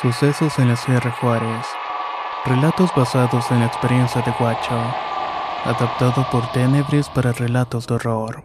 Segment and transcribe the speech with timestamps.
[0.00, 1.66] Sucesos en la Sierra Juárez.
[2.46, 4.80] Relatos basados en la experiencia de Guacho.
[5.66, 8.42] Adaptado por Tenebris para relatos de horror.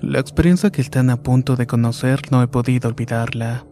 [0.00, 3.66] La experiencia que están a punto de conocer no he podido olvidarla.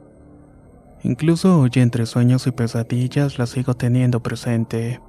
[1.05, 5.01] Incluso hoy entre sueños y pesadillas la sigo teniendo presente.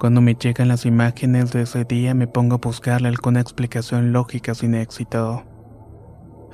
[0.00, 4.56] Cuando me llegan las imágenes de ese día me pongo a buscarle alguna explicación lógica
[4.56, 5.44] sin éxito.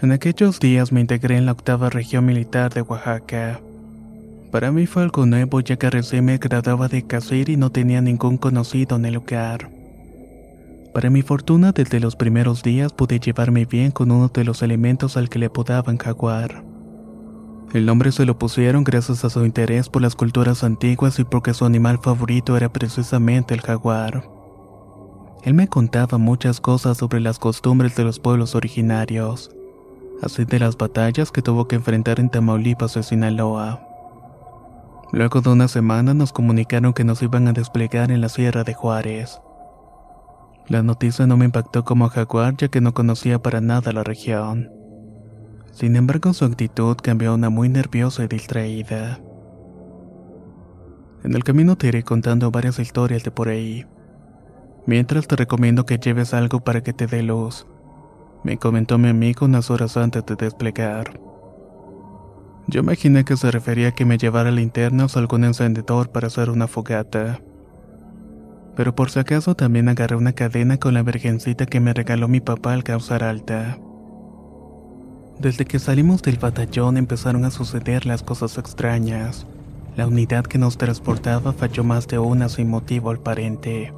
[0.01, 3.61] En aquellos días me integré en la octava región militar de Oaxaca.
[4.53, 8.01] Para mí fue algo nuevo ya que recién me graduaba de casir y no tenía
[8.01, 9.71] ningún conocido en el lugar.
[10.95, 15.17] Para mi fortuna, desde los primeros días pude llevarme bien con uno de los elementos
[15.17, 16.63] al que le apodaban jaguar.
[17.75, 21.55] El nombre se lo pusieron gracias a su interés por las culturas antiguas y porque
[21.55, 24.23] su animal favorito era precisamente el jaguar.
[25.43, 29.51] Él me contaba muchas cosas sobre las costumbres de los pueblos originarios
[30.23, 33.85] así de las batallas que tuvo que enfrentar en Tamaulipas o Sinaloa.
[35.13, 38.75] Luego de una semana nos comunicaron que nos iban a desplegar en la Sierra de
[38.75, 39.41] Juárez.
[40.67, 44.71] La noticia no me impactó como jaguar ya que no conocía para nada la región.
[45.73, 49.21] Sin embargo, su actitud cambió a una muy nerviosa y distraída.
[51.25, 53.87] En el camino te iré contando varias historias de por ahí.
[54.87, 57.67] Mientras te recomiendo que lleves algo para que te dé luz
[58.45, 61.21] me comentó mi amigo unas horas antes de desplegar.
[62.67, 66.51] Yo imaginé que se refería a que me llevara linternas o algún encendedor para hacer
[66.51, 67.41] una fogata.
[68.77, 72.41] Pero por si acaso también agarré una cadena con la virgencita que me regaló mi
[72.41, 73.79] papá al causar alta.
[75.39, 79.47] Desde que salimos del batallón empezaron a suceder las cosas extrañas.
[79.97, 83.93] La unidad que nos transportaba falló más de una sin motivo aparente.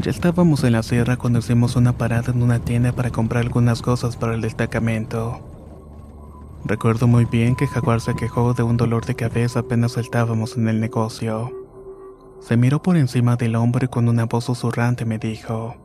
[0.00, 3.82] Ya estábamos en la sierra cuando hicimos una parada en una tienda para comprar algunas
[3.82, 5.40] cosas para el destacamento.
[6.64, 10.68] Recuerdo muy bien que Jaguar se quejó de un dolor de cabeza apenas saltábamos en
[10.68, 11.50] el negocio.
[12.40, 15.76] Se miró por encima del hombro y con una voz susurrante me dijo: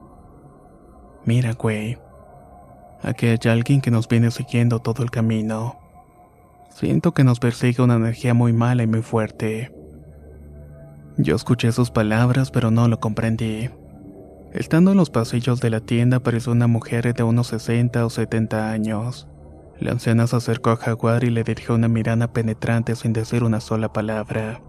[1.25, 1.97] Mira, güey.
[3.01, 5.77] Aquí hay alguien que nos viene siguiendo todo el camino.
[6.69, 9.73] Siento que nos persigue una energía muy mala y muy fuerte.
[11.17, 13.69] Yo escuché sus palabras, pero no lo comprendí.
[14.55, 18.71] Estando en los pasillos de la tienda apareció una mujer de unos 60 o 70
[18.71, 19.27] años.
[19.81, 23.59] La anciana se acercó a Jaguar y le dirigió una mirada penetrante sin decir una
[23.59, 24.61] sola palabra.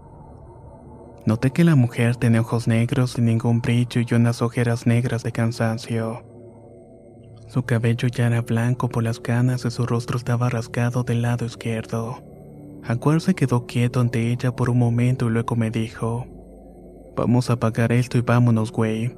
[1.25, 5.31] Noté que la mujer tenía ojos negros sin ningún brillo y unas ojeras negras de
[5.31, 6.21] cansancio.
[7.47, 11.45] Su cabello ya era blanco por las canas y su rostro estaba rasgado del lado
[11.45, 12.21] izquierdo.
[12.83, 16.25] Jaguar se quedó quieto ante ella por un momento y luego me dijo:
[17.15, 19.15] Vamos a apagar esto y vámonos, güey.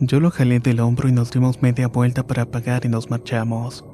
[0.00, 3.84] Yo lo jalé del hombro y nos dimos media vuelta para apagar y nos marchamos.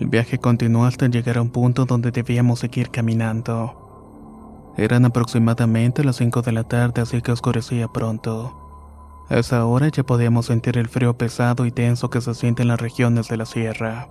[0.00, 4.72] El viaje continuó hasta llegar a un punto donde debíamos seguir caminando.
[4.78, 9.24] Eran aproximadamente las 5 de la tarde, así que oscurecía pronto.
[9.28, 12.68] A esa hora ya podíamos sentir el frío pesado y denso que se siente en
[12.68, 14.08] las regiones de la sierra.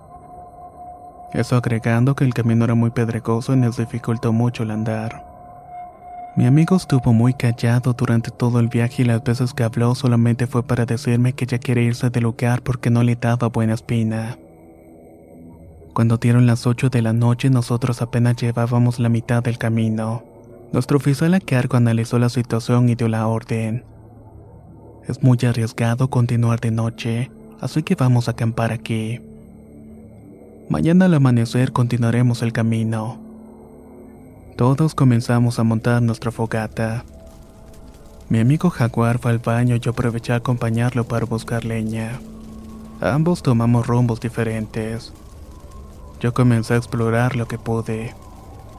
[1.32, 5.31] Eso agregando que el camino era muy pedregoso y nos dificultó mucho el andar.
[6.34, 10.46] Mi amigo estuvo muy callado durante todo el viaje y las veces que habló solamente
[10.46, 14.38] fue para decirme que ya quería irse del lugar porque no le daba buena espina.
[15.92, 20.22] Cuando dieron las 8 de la noche nosotros apenas llevábamos la mitad del camino.
[20.72, 23.84] Nuestro oficial a cargo analizó la situación y dio la orden.
[25.06, 27.30] Es muy arriesgado continuar de noche,
[27.60, 29.20] así que vamos a acampar aquí.
[30.70, 33.31] Mañana al amanecer continuaremos el camino.
[34.56, 37.04] Todos comenzamos a montar nuestra fogata.
[38.28, 42.20] Mi amigo Jaguar fue al baño y yo aproveché a acompañarlo para buscar leña.
[43.00, 45.12] Ambos tomamos rumbos diferentes.
[46.20, 48.14] Yo comencé a explorar lo que pude.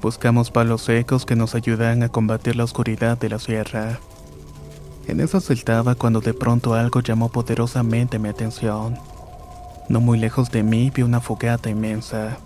[0.02, 4.00] Buscamos palos secos que nos ayudan a combatir la oscuridad de la sierra.
[5.08, 8.98] En eso saltaba cuando de pronto algo llamó poderosamente mi atención.
[9.90, 12.38] No muy lejos de mí vi una fogata inmensa.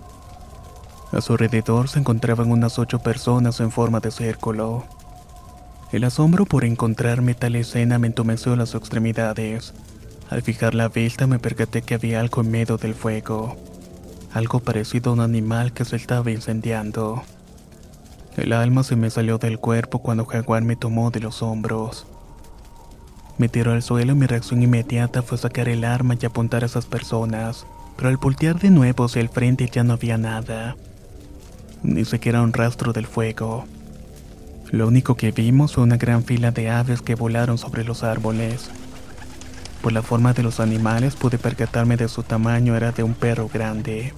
[1.10, 4.84] A su alrededor se encontraban unas ocho personas en forma de círculo.
[5.90, 9.72] El asombro por encontrarme tal escena me entumeció las extremidades.
[10.28, 13.56] Al fijar la vista me percaté que había algo en medio del fuego.
[14.34, 17.22] Algo parecido a un animal que se estaba incendiando.
[18.36, 22.06] El alma se me salió del cuerpo cuando Jaguar me tomó de los hombros.
[23.38, 26.66] Me tiró al suelo y mi reacción inmediata fue sacar el arma y apuntar a
[26.66, 27.66] esas personas,
[27.96, 30.76] pero al voltear de nuevo hacia el frente ya no había nada.
[31.82, 33.64] Ni siquiera un rastro del fuego.
[34.70, 38.70] Lo único que vimos fue una gran fila de aves que volaron sobre los árboles.
[39.80, 43.48] Por la forma de los animales pude percatarme de su tamaño era de un perro
[43.48, 44.12] grande.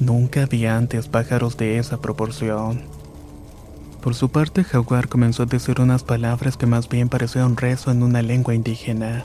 [0.00, 2.82] Nunca vi antes pájaros de esa proporción.
[4.00, 7.92] Por su parte, Jaguar comenzó a decir unas palabras que más bien parecían un rezo
[7.92, 9.24] en una lengua indígena.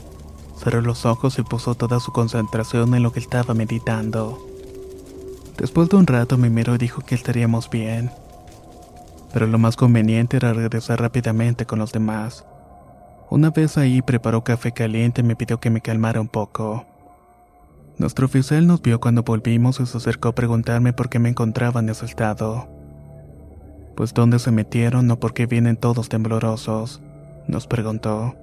[0.62, 4.47] Cerró los ojos y puso toda su concentración en lo que estaba meditando.
[5.58, 8.10] Después de un rato me miró y dijo que estaríamos bien.
[9.32, 12.46] Pero lo más conveniente era regresar rápidamente con los demás.
[13.28, 16.86] Una vez ahí preparó café caliente y me pidió que me calmara un poco.
[17.98, 21.80] Nuestro oficial nos vio cuando volvimos y se acercó a preguntarme por qué me encontraba
[21.80, 22.68] en ese estado.
[23.96, 27.02] Pues dónde se metieron o por qué vienen todos temblorosos,
[27.48, 28.36] nos preguntó.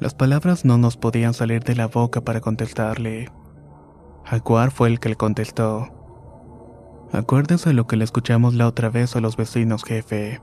[0.00, 3.30] Las palabras no nos podían salir de la boca para contestarle.
[4.24, 6.01] Jaguar fue el que le contestó.
[7.12, 10.40] Acuérdese lo que le escuchamos la otra vez a los vecinos, jefe.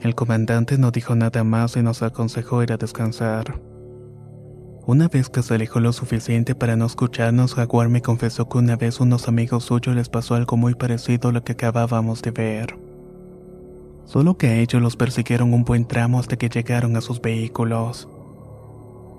[0.00, 3.60] El comandante no dijo nada más y nos aconsejó ir a descansar.
[4.86, 8.76] Una vez que se alejó lo suficiente para no escucharnos, Jaguar me confesó que una
[8.76, 12.78] vez unos amigos suyos les pasó algo muy parecido a lo que acabábamos de ver.
[14.04, 18.08] Solo que a ellos los persiguieron un buen tramo hasta que llegaron a sus vehículos.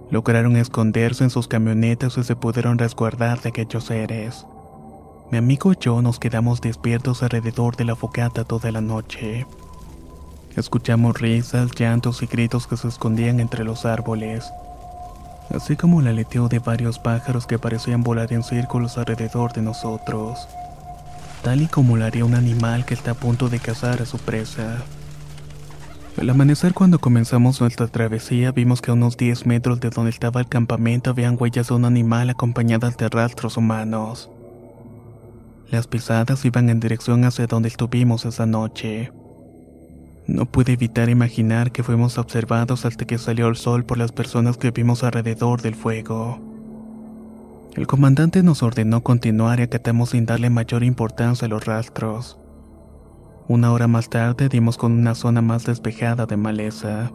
[0.09, 4.45] Lograron esconderse en sus camionetas y se pudieron resguardar de aquellos seres.
[5.31, 9.45] Mi amigo y yo nos quedamos despiertos alrededor de la focata toda la noche.
[10.57, 14.51] Escuchamos risas, llantos y gritos que se escondían entre los árboles,
[15.55, 20.49] así como el aleteo de varios pájaros que parecían volar en círculos alrededor de nosotros,
[21.43, 24.17] tal y como lo haría un animal que está a punto de cazar a su
[24.17, 24.83] presa.
[26.19, 30.41] Al amanecer cuando comenzamos nuestra travesía vimos que a unos 10 metros de donde estaba
[30.41, 34.29] el campamento habían huellas de un animal acompañadas de rastros humanos.
[35.71, 39.09] Las pisadas iban en dirección hacia donde estuvimos esa noche.
[40.27, 44.57] No pude evitar imaginar que fuimos observados hasta que salió el sol por las personas
[44.57, 46.39] que vimos alrededor del fuego.
[47.73, 52.37] El comandante nos ordenó continuar y acatamos sin darle mayor importancia a los rastros.
[53.47, 57.11] Una hora más tarde dimos con una zona más despejada de maleza.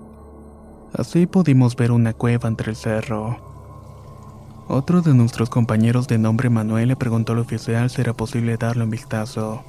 [0.95, 3.56] Así pudimos ver una cueva entre el cerro.
[4.69, 8.83] Otro de nuestros compañeros de nombre Manuel le preguntó al oficial si era posible darle
[8.83, 9.63] un vistazo,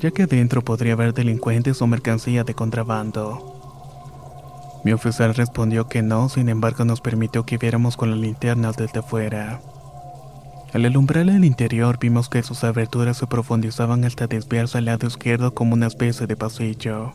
[0.00, 3.54] ya que adentro podría haber delincuentes o mercancía de contrabando.
[4.84, 9.02] Mi oficial respondió que no, sin embargo nos permitió que viéramos con las linternas desde
[9.02, 9.60] fuera.
[10.72, 15.54] Al alumbrar el interior vimos que sus aberturas se profundizaban hasta desviarse al lado izquierdo
[15.54, 17.12] como una especie de pasillo.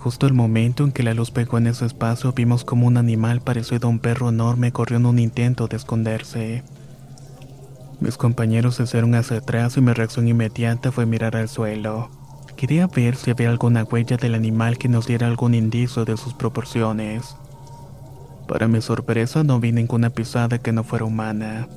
[0.00, 3.42] Justo el momento en que la luz pegó en ese espacio vimos como un animal
[3.42, 6.62] parecido a un perro enorme corrió en un intento de esconderse.
[8.00, 12.08] Mis compañeros se hicieron hacia atrás y mi reacción inmediata fue mirar al suelo.
[12.56, 16.32] Quería ver si había alguna huella del animal que nos diera algún indicio de sus
[16.32, 17.36] proporciones.
[18.48, 21.68] Para mi sorpresa no vi ninguna pisada que no fuera humana.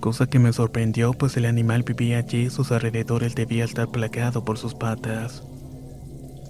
[0.00, 4.44] Cosa que me sorprendió pues el animal vivía allí y sus alrededores debía estar plagado
[4.44, 5.44] por sus patas.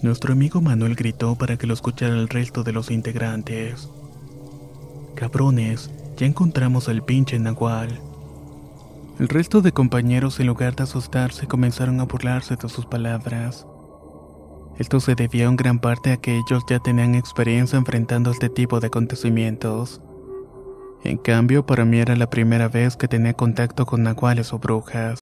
[0.03, 3.89] Nuestro amigo Manuel gritó para que lo escuchara el resto de los integrantes.
[5.15, 8.01] Cabrones, ya encontramos al pinche Nahual.
[9.21, 13.65] El resto de compañeros, en lugar de asustarse, comenzaron a burlarse de sus palabras.
[14.77, 18.81] Esto se debía en gran parte a que ellos ya tenían experiencia enfrentando este tipo
[18.81, 20.01] de acontecimientos.
[21.05, 25.22] En cambio, para mí era la primera vez que tenía contacto con nahuales o brujas.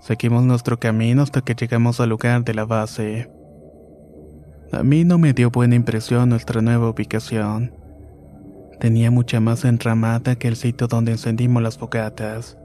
[0.00, 3.30] Seguimos nuestro camino hasta que llegamos al lugar de la base.
[4.72, 7.72] A mí no me dio buena impresión nuestra nueva ubicación.
[8.80, 12.58] Tenía mucha más enramada que el sitio donde encendimos las fogatas.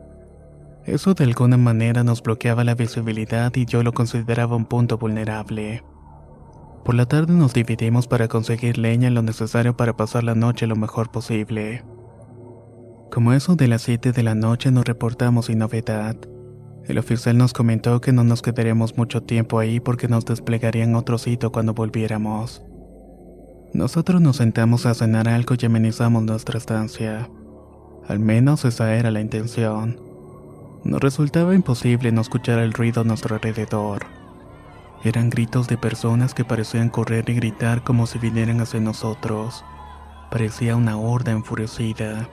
[0.85, 5.83] Eso de alguna manera nos bloqueaba la visibilidad y yo lo consideraba un punto vulnerable.
[6.83, 10.75] Por la tarde nos dividimos para conseguir leña lo necesario para pasar la noche lo
[10.75, 11.83] mejor posible.
[13.11, 16.15] Como eso de las 7 de la noche nos reportamos sin novedad.
[16.87, 21.17] El oficial nos comentó que no nos quedaríamos mucho tiempo ahí porque nos desplegarían otro
[21.17, 22.63] sitio cuando volviéramos.
[23.73, 27.29] Nosotros nos sentamos a cenar algo y amenizamos nuestra estancia.
[28.07, 30.01] Al menos esa era la intención.
[30.83, 34.07] Nos resultaba imposible no escuchar el ruido a nuestro alrededor.
[35.03, 39.63] Eran gritos de personas que parecían correr y gritar como si vinieran hacia nosotros.
[40.29, 42.27] Parecía una horda enfurecida.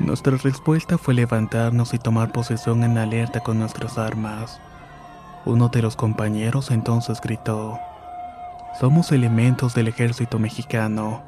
[0.00, 4.60] Nuestra respuesta fue levantarnos y tomar posesión en alerta con nuestras armas.
[5.46, 7.78] Uno de los compañeros entonces gritó,
[8.80, 11.22] Somos elementos del ejército mexicano.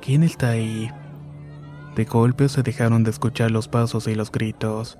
[0.00, 0.90] ¿Quién está ahí?
[1.94, 4.98] De golpe se dejaron de escuchar los pasos y los gritos.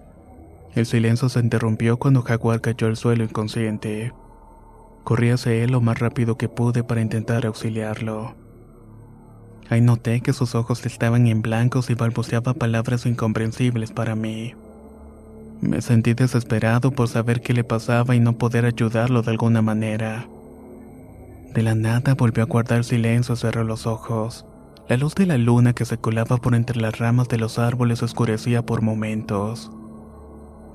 [0.74, 4.12] El silencio se interrumpió cuando Jaguar cayó al suelo inconsciente.
[5.02, 8.36] Corrí hacia él lo más rápido que pude para intentar auxiliarlo.
[9.72, 14.52] Ahí noté que sus ojos estaban en blancos y balbuceaba palabras incomprensibles para mí.
[15.62, 20.28] Me sentí desesperado por saber qué le pasaba y no poder ayudarlo de alguna manera.
[21.54, 24.44] De la nada volvió a guardar silencio y cerró los ojos.
[24.90, 28.02] La luz de la luna que se colaba por entre las ramas de los árboles
[28.02, 29.70] oscurecía por momentos.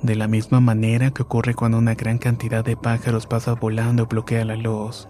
[0.01, 4.05] De la misma manera que ocurre cuando una gran cantidad de pájaros pasa volando y
[4.07, 5.07] bloquea la luz.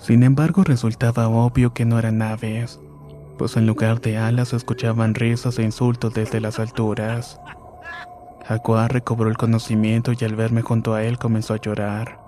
[0.00, 2.80] Sin embargo, resultaba obvio que no eran aves,
[3.38, 7.40] pues en lugar de alas escuchaban risas e insultos desde las alturas.
[8.46, 12.20] Jaguar recobró el conocimiento y al verme junto a él comenzó a llorar.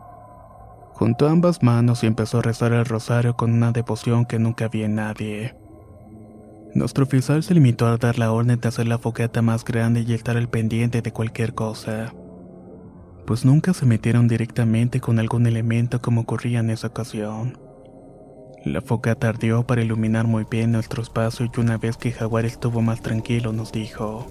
[0.94, 4.82] Juntó ambas manos y empezó a rezar el rosario con una devoción que nunca vi
[4.82, 5.54] en nadie.
[6.74, 10.12] Nuestro oficial se limitó a dar la orden de hacer la fogata más grande y
[10.12, 12.12] estar al pendiente de cualquier cosa,
[13.28, 17.58] pues nunca se metieron directamente con algún elemento como ocurría en esa ocasión.
[18.64, 22.80] La fogata ardió para iluminar muy bien nuestro espacio y una vez que Jaguar estuvo
[22.80, 24.26] más tranquilo nos dijo,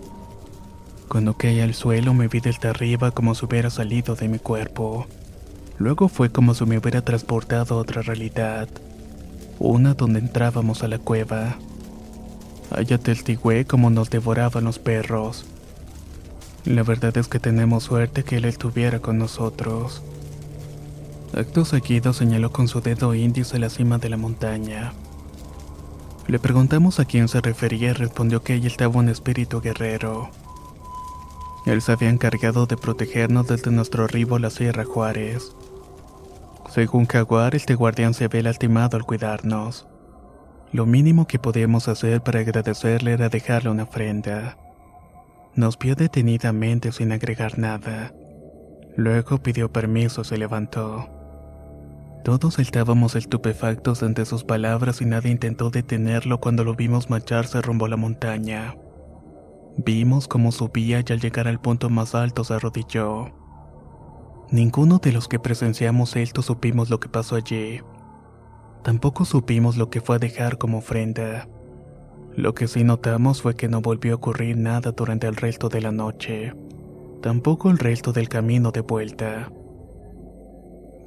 [1.08, 5.06] Cuando caí al suelo me vi desde arriba como si hubiera salido de mi cuerpo.
[5.78, 8.68] Luego fue como si me hubiera transportado a otra realidad,
[9.60, 11.60] una donde entrábamos a la cueva.
[12.72, 15.46] Allá testigüé como nos devoraban los perros.
[16.68, 20.04] La verdad es que tenemos suerte que él estuviera con nosotros.
[21.34, 24.92] Acto seguido señaló con su dedo índice la cima de la montaña.
[26.28, 30.30] Le preguntamos a quién se refería y respondió que ella estaba un espíritu guerrero.
[31.66, 35.54] Él se había encargado de protegernos desde nuestro arribo a la Sierra Juárez.
[36.70, 39.88] Según Jaguar, este guardián se había lastimado al cuidarnos.
[40.74, 44.58] Lo mínimo que podíamos hacer para agradecerle era dejarle una ofrenda.
[45.58, 48.14] Nos vio detenidamente sin agregar nada.
[48.96, 51.10] Luego pidió permiso y se levantó.
[52.24, 57.88] Todos estábamos estupefactos ante sus palabras y nadie intentó detenerlo cuando lo vimos marcharse rumbo
[57.88, 58.76] a la montaña.
[59.78, 63.34] Vimos cómo subía y al llegar al punto más alto se arrodilló.
[64.52, 67.82] Ninguno de los que presenciamos esto supimos lo que pasó allí.
[68.84, 71.48] Tampoco supimos lo que fue a dejar como ofrenda.
[72.38, 75.82] Lo que sí notamos fue que no volvió a ocurrir nada durante el resto de
[75.82, 76.54] la noche.
[77.20, 79.52] Tampoco el resto del camino de vuelta.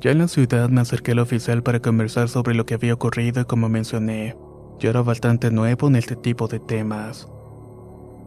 [0.01, 3.41] Ya en la ciudad me acerqué al oficial para conversar sobre lo que había ocurrido
[3.43, 4.37] y como mencioné,
[4.81, 7.29] yo era bastante nuevo en este tipo de temas.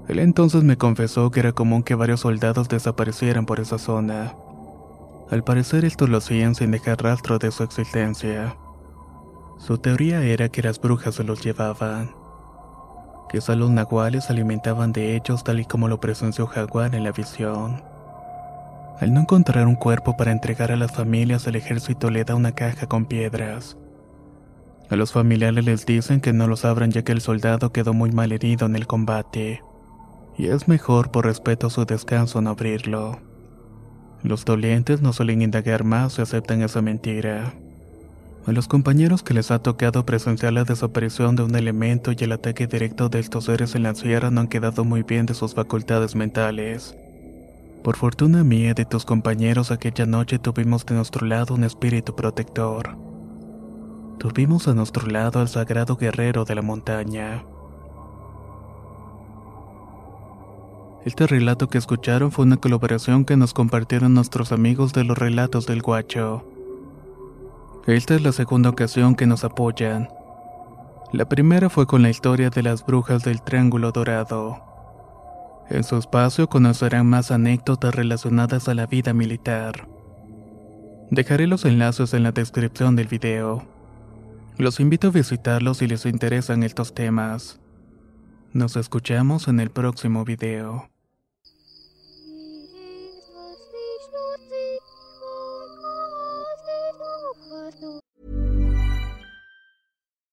[0.08, 4.34] Él entonces me confesó que era común que varios soldados desaparecieran por esa zona.
[5.30, 8.56] Al parecer esto lo hacían sin dejar rastro de su existencia.
[9.58, 12.23] Su teoría era que las brujas se los llevaban.
[13.30, 17.84] Quizá los nahuales alimentaban de ellos tal y como lo presenció Jaguar en la visión.
[19.00, 22.54] Al no encontrar un cuerpo para entregar a las familias, el ejército le da una
[22.54, 23.78] caja con piedras.
[24.90, 28.12] A los familiares les dicen que no los abran ya que el soldado quedó muy
[28.12, 29.64] mal herido en el combate,
[30.38, 33.20] y es mejor por respeto a su descanso no abrirlo.
[34.22, 37.56] Los dolientes no suelen indagar más y aceptan esa mentira.
[38.46, 42.34] A los compañeros que les ha tocado presenciar la desaparición de un elemento y el
[42.34, 45.54] ataque directo de estos seres en la sierra no han quedado muy bien de sus
[45.54, 46.94] facultades mentales.
[47.84, 52.98] Por fortuna mía de tus compañeros aquella noche tuvimos de nuestro lado un espíritu protector.
[54.20, 57.46] Tuvimos a nuestro lado al sagrado guerrero de la montaña.
[61.06, 65.66] Este relato que escucharon fue una colaboración que nos compartieron nuestros amigos de los relatos
[65.66, 66.46] del guacho.
[67.86, 70.08] Esta es la segunda ocasión que nos apoyan.
[71.12, 74.64] La primera fue con la historia de las brujas del Triángulo Dorado.
[75.70, 79.90] En su espacio conocerán más anécdotas relacionadas a la vida militar.
[81.12, 83.64] Dejaré los enlaces en la descripción del video.
[84.58, 87.60] Los invito a visitarlos si les interesan estos temas.
[88.54, 90.93] Nos escuchamos en el próximo video.